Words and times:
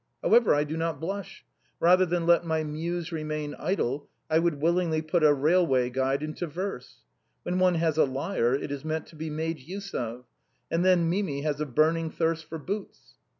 However, 0.23 0.55
I 0.55 0.63
do 0.63 0.75
not 0.77 0.99
blush; 0.99 1.45
rather 1.79 2.07
than 2.07 2.25
let 2.25 2.43
my 2.43 2.63
208 2.63 2.63
THE 2.63 2.63
BOHEMIANS 2.63 2.89
OF 2.89 2.97
THE 2.97 3.13
LATIN 3.13 3.51
QUARTER. 3.51 3.65
muse 3.67 3.69
remain 3.69 3.69
idle, 3.99 4.09
I 4.31 4.39
would 4.39 4.55
willingly 4.59 5.01
put 5.03 5.23
a 5.23 5.31
railway 5.35 5.89
guide 5.91 6.23
into 6.23 6.47
verse. 6.47 6.95
When 7.43 7.59
one 7.59 7.75
has 7.75 7.97
a 7.99 8.05
lyre 8.05 8.55
it 8.55 8.71
is 8.71 8.83
meant 8.83 9.05
to 9.09 9.15
be 9.15 9.29
made 9.29 9.59
use 9.59 9.93
of. 9.93 10.25
And 10.71 10.83
then 10.83 11.07
Mimi 11.07 11.43
has 11.43 11.61
a 11.61 11.67
burning 11.67 12.09
thirst 12.09 12.45
for 12.45 12.57
boots." 12.57 13.13